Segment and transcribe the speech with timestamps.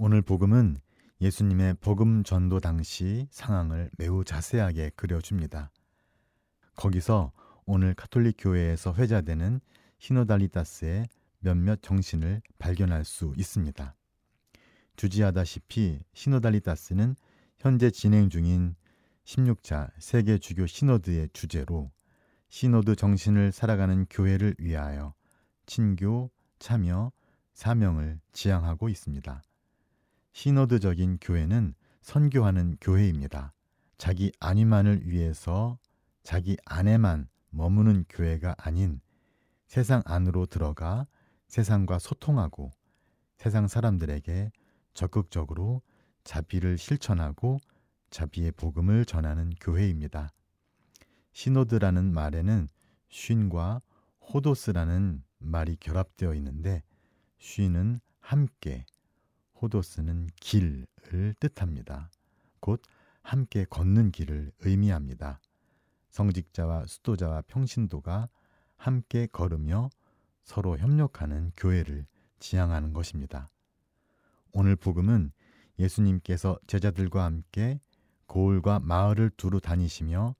[0.00, 0.76] 오늘 복음은
[1.20, 5.72] 예수님의 복음 전도 당시 상황을 매우 자세하게 그려줍니다.
[6.76, 7.32] 거기서
[7.66, 9.60] 오늘 카톨릭 교회에서 회자되는
[9.98, 11.08] 시노달리타스의
[11.40, 13.96] 몇몇 정신을 발견할 수 있습니다.
[14.94, 17.16] 주지하다시피 시노달리타스는
[17.58, 18.76] 현재 진행 중인
[19.24, 21.90] 16차 세계 주교 시노드의 주제로
[22.50, 25.14] 시노드 정신을 살아가는 교회를 위하여
[25.66, 26.30] 친교,
[26.60, 27.10] 참여,
[27.54, 29.42] 사명을 지향하고 있습니다.
[30.38, 33.52] 시노드적인 교회는 선교하는 교회입니다.
[33.96, 35.80] 자기 안위만을 위해서
[36.22, 39.00] 자기 안에만 머무는 교회가 아닌
[39.66, 41.08] 세상 안으로 들어가
[41.48, 42.70] 세상과 소통하고
[43.36, 44.52] 세상 사람들에게
[44.94, 45.82] 적극적으로
[46.22, 47.58] 자비를 실천하고
[48.10, 50.28] 자비의 복음을 전하는 교회입니다.
[51.32, 52.68] 시노드라는 말에는
[53.08, 53.82] 쉰과
[54.20, 56.84] 호도스라는 말이 결합되어 있는데
[57.38, 58.86] 쉰은 함께,
[59.60, 62.10] 호도스는 길을 뜻합니다.
[62.60, 62.82] 곧
[63.22, 65.40] 함께 걷는 길을 의미합니다.
[66.10, 68.28] 성직자와 수도자와 평신도가
[68.76, 69.90] 함께 걸으며
[70.44, 72.06] 서로 협력하는 교회를
[72.38, 73.48] 지향하는 것입니다.
[74.52, 75.32] 오늘 복음은
[75.78, 77.80] 예수님께서 제자들과 함께
[78.26, 80.34] 고을과 마을을 두루 다니시며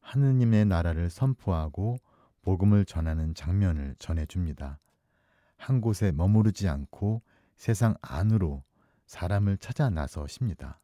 [0.00, 1.96] 하느님의 나라를 선포하고
[2.42, 4.78] 복음을 전하는 장면을 전해줍니다.
[5.56, 7.22] 한 곳에 머무르지 않고
[7.56, 8.62] 세상 안으로
[9.06, 10.80] 사람을 찾아 나서십니다.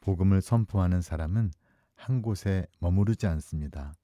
[0.00, 1.52] 복음을 선포하는 사람은
[1.94, 3.94] 한 곳에 머무르지 않습니다.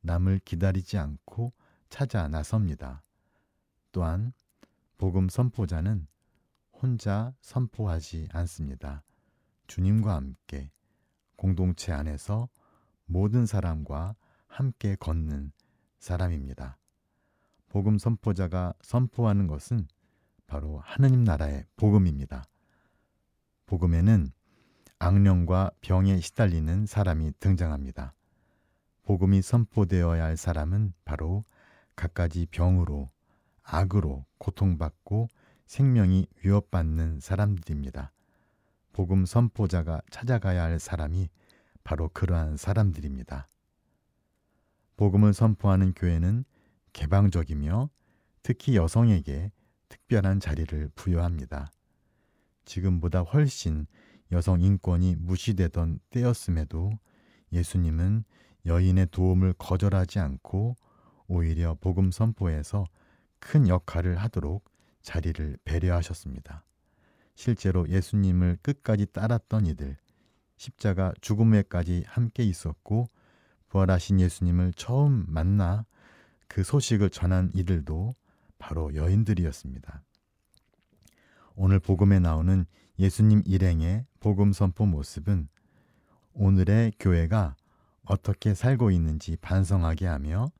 [0.00, 1.52] 남을 기다리지 않고
[1.88, 3.02] 찾아 나섭니다.
[3.92, 4.32] 또한
[4.98, 6.06] 복음 선포자는
[6.72, 9.02] 혼자 선포하지 않습니다.
[9.66, 10.70] 주님과 함께
[11.36, 12.48] 공동체 안에서
[13.06, 15.52] 모든 사람과 함께 걷는
[15.98, 16.78] 사람입니다.
[17.68, 19.88] 복음 선포자가 선포하는 것은
[20.48, 22.42] 바로 하느님 나라의 복음입니다.
[23.66, 24.32] 복음에는
[24.98, 28.14] 악령과 병에 시달리는 사람이 등장합니다.
[29.04, 31.44] 복음이 선포되어야 할 사람은 바로
[31.94, 33.10] 갖가지 병으로
[33.62, 35.28] 악으로 고통받고
[35.66, 38.10] 생명이 위협받는 사람들입니다.
[38.92, 41.28] 복음 선포자가 찾아가야 할 사람이
[41.84, 43.46] 바로 그러한 사람들입니다.
[44.96, 46.44] 복음을 선포하는 교회는
[46.94, 47.90] 개방적이며
[48.42, 49.52] 특히 여성에게
[50.08, 51.70] 특별한 자리를 부여합니다.
[52.64, 53.86] 지금보다 훨씬
[54.32, 56.98] 여성 인권이 무시되던 때였음에도
[57.52, 58.24] 예수님은
[58.64, 60.76] 여인의 도움을 거절하지 않고
[61.26, 62.86] 오히려 복음 선포에서
[63.38, 64.64] 큰 역할을 하도록
[65.02, 66.64] 자리를 배려하셨습니다.
[67.34, 69.98] 실제로 예수님을 끝까지 따랐던 이들,
[70.56, 73.06] 십자가 죽음에까지 함께 있었고
[73.68, 75.84] 부활하신 예수님을 처음 만나
[76.48, 78.14] 그 소식을 전한 이들도
[78.58, 80.02] 바로 여인들이었습니다.
[81.54, 82.66] 오늘 복음에 나오는
[82.98, 85.48] 예수님 일행의 복음 선포 모습은
[86.34, 87.56] 오늘의 교회가
[88.04, 90.50] 어떻게 살고 있는지 반성하게 하며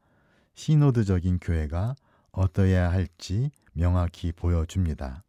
[0.55, 1.95] 시노드적인 교회가
[2.33, 5.25] 어떠해야 할지 명확히 보여줍니다.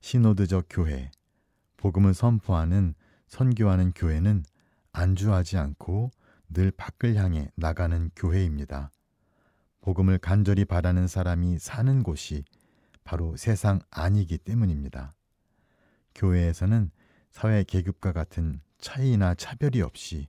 [0.00, 1.10] 시노드적 교회,
[1.76, 2.94] 복음을 선포하는
[3.28, 4.44] 선교하는 교회는
[4.92, 6.10] 안주하지 않고
[6.50, 8.90] 늘 밖을 향해 나가는 교회입니다.
[9.82, 12.44] 복음을 간절히 바라는 사람이 사는 곳이
[13.02, 15.12] 바로 세상 아니기 때문입니다.
[16.14, 16.90] 교회에서는
[17.30, 20.26] 사회 계급과 같은 차이나 차별이 없이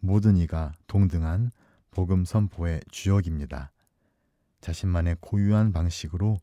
[0.00, 1.50] 모든 이가 동등한
[1.90, 3.72] 복음 선포의 주역입니다.
[4.60, 6.38] 자신만의 고유한 방식으로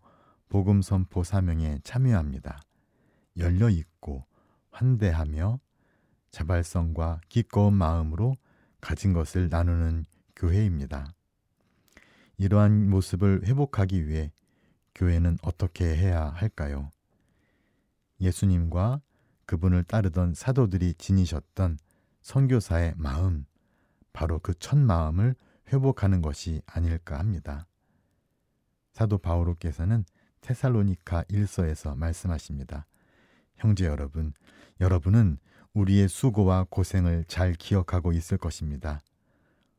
[0.50, 2.60] 복음 선포 사명에 참여합니다.
[3.38, 4.26] 열려 있고
[4.72, 5.60] 환대하며
[6.32, 8.36] 자발성과 기꺼운 마음으로
[8.82, 11.17] 가진 것을 나누는 교회입니다.
[12.38, 14.32] 이러한 모습을 회복하기 위해
[14.96, 16.92] 교회는 어떻게 해야 할까요?
[18.20, 19.02] 예수님과
[19.46, 21.78] 그분을 따르던 사도들이 지니셨던
[22.22, 23.46] 선교사의 마음,
[24.14, 25.36] 바로 그 첫 마음을
[25.72, 27.68] 회복하는 것이 아닐까 합니다.
[28.92, 30.06] 사도 바오로께서는
[30.42, 32.86] 테살로니카 1서에서 말씀하십니다.
[33.56, 34.34] 형제 여러분,
[34.80, 35.38] 여러분은
[35.74, 39.02] 우리의 수고와 고생을 잘 기억하고 있을 것입니다.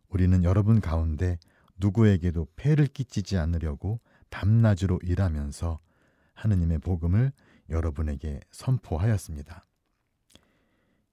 [0.08, 1.38] 우리는 여러분 가운데
[1.78, 5.78] 누구에게도 폐를 끼치지 않으려고 밤낮으로 일하면서
[6.34, 7.32] 하느님의 복음을
[7.70, 9.64] 여러분에게 선포하였습니다.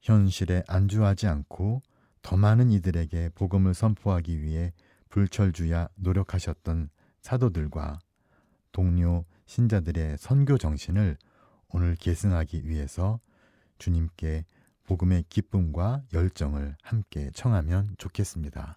[0.01, 1.81] 현실에 안주하지 않고
[2.21, 4.73] 더 많은 이들에게 복음을 선포하기 위해
[5.09, 6.89] 불철주야 노력하셨던
[7.21, 7.99] 사도들과
[8.71, 11.17] 동료 신자들의 선교 정신을
[11.69, 13.19] 오늘 계승하기 위해서
[13.79, 14.45] 주님께
[14.83, 18.75] 복음의 기쁨과 열정을 함께 청하면 좋겠습니다.